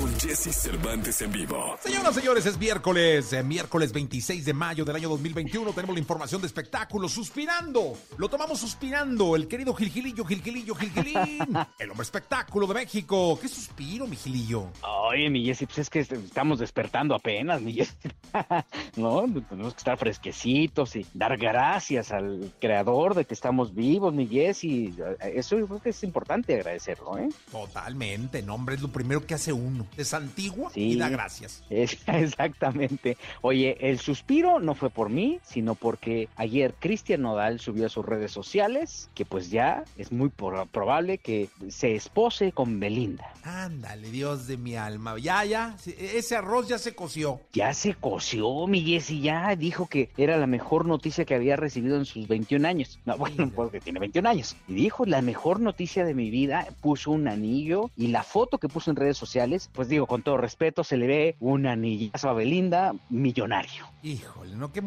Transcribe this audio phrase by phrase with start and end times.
[0.00, 1.76] con Jesse Cervantes en vivo.
[1.80, 5.72] Señoras, señores, es miércoles, eh, miércoles 26 de mayo del año 2021.
[5.72, 7.06] Tenemos la información de espectáculo.
[7.08, 9.36] Suspirando, lo tomamos suspirando.
[9.36, 11.38] El querido Gilgilillo, Gilgilillo, Gilgilín.
[11.78, 13.38] el hombre espectáculo de México.
[13.40, 14.68] ¿Qué suspiro, mi Gilillo?
[15.08, 17.94] Oye, mi Jessy, pues es que estamos despertando apenas, mi Jessy.
[18.96, 24.26] no, tenemos que estar fresquecitos y dar gracias al creador de que estamos vivos, mi
[24.26, 24.94] Jessy.
[25.20, 27.28] Eso yo creo que es importante agradecerlo, ¿eh?
[27.52, 29.89] Totalmente, no, hombre, es lo primero que hace uno.
[29.96, 31.62] Es antigua y da gracias.
[31.70, 33.16] Es, exactamente.
[33.42, 38.04] Oye, el suspiro no fue por mí, sino porque ayer Cristian Nodal subió a sus
[38.04, 43.32] redes sociales que pues ya es muy probable que se espose con Belinda.
[43.44, 45.18] Ándale, Dios de mi alma.
[45.18, 47.40] Ya, ya, ese arroz ya se coció.
[47.52, 51.96] Ya se coció, mi Jessy, ya dijo que era la mejor noticia que había recibido
[51.96, 52.98] en sus 21 años.
[53.04, 54.56] No, bueno, porque tiene 21 años.
[54.68, 58.68] Y dijo, la mejor noticia de mi vida, puso un anillo y la foto que
[58.68, 62.34] puso en redes sociales, pues digo, con todo respeto, se le ve un anillazo a
[62.34, 63.86] Belinda millonario.
[64.02, 64.70] Híjole, ¿no?
[64.70, 64.82] Qué,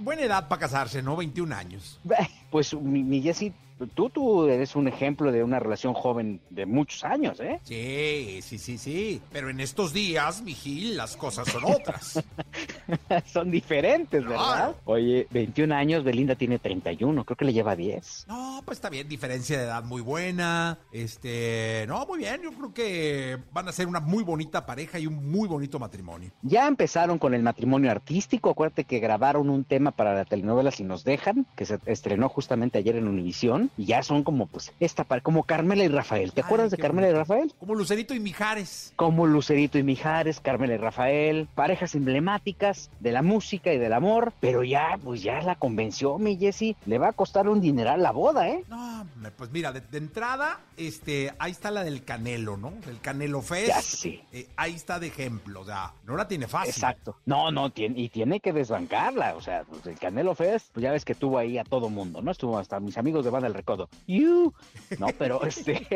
[0.00, 1.16] buena edad para casarse, ¿no?
[1.16, 1.98] 21 años.
[2.50, 3.54] Pues mi, mi Jessy
[3.94, 7.60] tú, tú eres un ejemplo de una relación joven de muchos años, ¿eh?
[7.64, 9.22] Sí, sí, sí, sí.
[9.32, 12.22] Pero en estos días, Vigil, las cosas son otras.
[13.26, 14.74] son diferentes, ¿verdad?
[14.84, 18.26] Oye, 21 años, Belinda tiene 31, creo que le lleva 10.
[18.28, 20.78] No, pues está bien, diferencia de edad muy buena.
[20.90, 25.06] Este, no, muy bien, yo creo que van a ser una muy bonita pareja y
[25.06, 26.30] un muy bonito matrimonio.
[26.42, 30.84] Ya empezaron con el matrimonio artístico, acuérdate que grabaron un tema para la telenovela Si
[30.84, 35.04] nos dejan, que se estrenó justamente ayer en Univisión y ya son como, pues, esta
[35.20, 36.32] como Carmela y Rafael.
[36.32, 37.52] ¿Te acuerdas de Carmela y Rafael?
[37.58, 38.92] Como Lucerito y Mijares.
[38.96, 44.32] Como Lucerito y Mijares, Carmela y Rafael, parejas emblemáticas de la música y del amor,
[44.40, 46.76] pero ya, pues ya la convenció, mi Jessy.
[46.86, 48.64] Le va a costar un dineral la boda, ¿eh?
[48.68, 52.72] No, pues mira, de, entrada, este, ahí está la del Canelo, ¿no?
[52.88, 53.68] El Canelo Fest.
[53.68, 54.22] Ya sí.
[54.32, 56.70] Eh, ahí está de ejemplo, o sea, no la tiene fácil.
[56.70, 57.16] Exacto.
[57.26, 60.92] No, no, tiene, y tiene que desbancarla, o sea, pues el Canelo Fest, pues ya
[60.92, 62.30] ves que tuvo ahí a todo mundo, ¿no?
[62.30, 63.88] Estuvo hasta mis amigos de Banda del Recodo.
[64.06, 64.52] You.
[64.98, 65.86] No, pero este,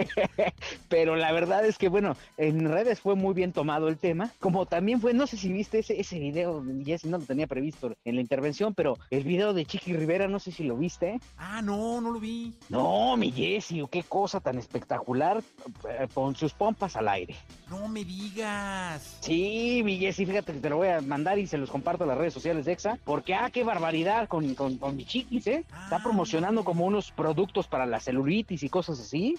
[0.88, 4.66] pero la verdad es que bueno, en redes fue muy bien tomado el tema, como
[4.66, 8.14] también fue, no sé si viste ese, ese video, Jesse no lo tenía previsto en
[8.14, 11.20] la intervención, pero el video de Chiqui Rivera, no sé si lo viste.
[11.36, 12.54] Ah, no, no lo vi.
[12.68, 15.42] No, mi Jesse, qué cosa tan espectacular
[15.88, 17.36] eh, con sus pompas al aire.
[17.70, 19.18] No me digas.
[19.20, 22.06] Sí, mi Jesse, fíjate que te lo voy a mandar y se los comparto a
[22.06, 25.64] las redes sociales de EXA, porque ah, qué barbaridad con, con, mi chiquis, ¿eh?
[25.84, 26.02] Está ah.
[26.02, 29.36] promocionando como unos productos para la celulitis y cosas así.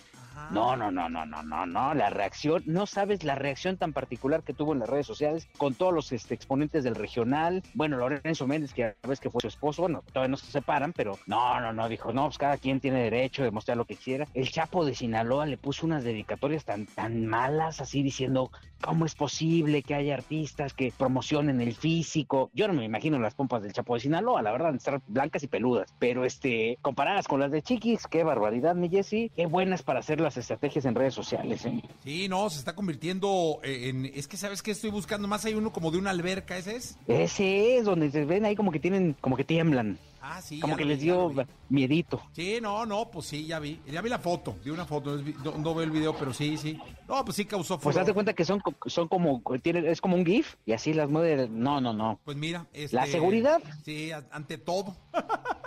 [0.52, 1.94] No, no, no, no, no, no, no.
[1.94, 5.75] La reacción, no sabes la reacción tan particular que tuvo en las redes sociales con
[5.75, 7.64] todos los este, exponentes del regional.
[7.74, 10.94] Bueno, Lorenzo Méndez, que a vez que fue su esposo, bueno, todavía no se separan,
[10.94, 13.96] pero no, no, no, dijo, no, pues cada quien tiene derecho de mostrar lo que
[13.96, 14.28] quiera.
[14.34, 19.16] El Chapo de Sinaloa le puso unas dedicatorias tan, tan malas, así diciendo, ¿cómo es
[19.16, 22.50] posible que haya artistas que promocionen el físico?
[22.54, 25.48] Yo no me imagino las pompas del Chapo de Sinaloa, la verdad, estar blancas y
[25.48, 30.00] peludas, pero este, comparadas con las de Chiquis, qué barbaridad, mi Jessy, qué buenas para
[30.00, 31.66] hacer las estrategias en redes sociales.
[31.66, 31.82] ¿eh?
[32.04, 34.06] Sí, no, se está convirtiendo en...
[34.06, 35.26] Es que, ¿sabes qué estoy buscando?
[35.28, 36.98] Más hay uno como de una alberca, ¿ese es?
[37.08, 39.98] Ese es, donde se ven ahí como que tienen, como que tiemblan.
[40.22, 40.60] Ah, sí.
[40.60, 41.32] Como que les dio
[41.70, 42.22] miedito.
[42.34, 43.80] Sí, no, no, pues sí, ya vi.
[43.90, 46.78] Ya vi la foto, vi una foto, no, veo el video, pero sí, sí.
[47.08, 50.18] No, pues sí causó Pues haz de cuenta que son, son como, tiene, es como
[50.18, 51.48] un GIF y así las mueve.
[51.48, 52.20] No, no, no.
[52.26, 53.62] Pues mira, este, La seguridad.
[53.86, 54.98] Sí, ante todo.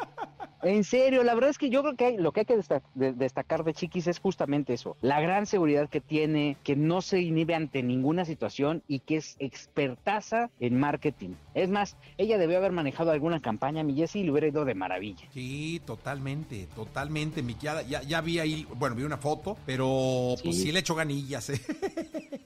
[0.62, 2.60] En serio, la verdad es que yo creo que lo que hay que
[2.94, 7.54] destacar de Chiquis es justamente eso, la gran seguridad que tiene, que no se inhibe
[7.54, 11.30] ante ninguna situación y que es expertaza en marketing.
[11.54, 14.74] Es más, ella debió haber manejado alguna campaña, mi Jessie, y le hubiera ido de
[14.74, 15.26] maravilla.
[15.32, 20.72] Sí, totalmente, totalmente, mi ya, ya vi ahí, bueno, vi una foto, pero pues sí
[20.72, 21.50] le echo ganillas.
[21.50, 21.60] ¿eh?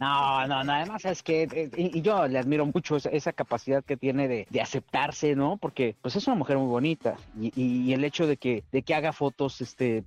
[0.01, 3.97] No, no, no, además es que, eh, y, yo le admiro mucho esa, capacidad que
[3.97, 5.57] tiene de, aceptarse, ¿no?
[5.57, 8.95] Porque pues es una mujer muy bonita y, y el hecho de que, de que
[8.95, 10.05] haga fotos, este,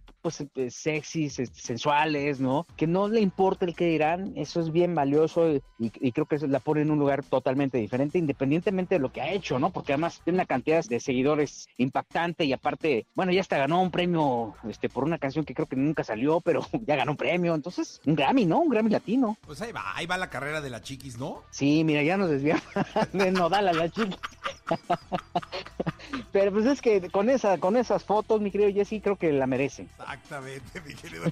[0.54, 2.66] pues, sexys, este, sensuales, ¿no?
[2.76, 6.60] Que no le importa el que dirán, eso es bien valioso y, creo que la
[6.60, 9.72] pone en un lugar totalmente diferente, independientemente de lo que ha hecho, ¿no?
[9.72, 13.92] Porque además tiene una cantidad de seguidores impactante y aparte, bueno, ya hasta ganó un
[13.92, 17.56] premio, este, por una canción que creo que nunca salió, pero ya ganó un premio,
[17.56, 18.60] entonces, un Grammy, ¿no?
[18.60, 19.38] Un Grammy latino.
[19.46, 21.44] Pues ahí va, ahí va la carrera de la chiquis, ¿no?
[21.52, 22.64] Sí, mira, ya nos desviamos
[23.14, 24.18] de Nodal a la chiquis.
[26.40, 29.48] Pero pues es que con esa, con esas fotos, mi querido Jesse, creo que la
[29.48, 29.88] merece.
[29.98, 31.24] Exactamente, mi querido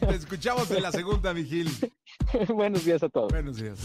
[0.00, 1.70] Te escuchamos en la segunda, Vigil.
[2.48, 3.30] Buenos días a todos.
[3.30, 3.78] Buenos días.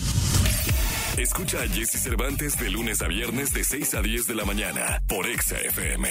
[1.20, 5.04] Escucha a Jesse Cervantes de lunes a viernes de 6 a 10 de la mañana
[5.08, 6.10] por Exa FM.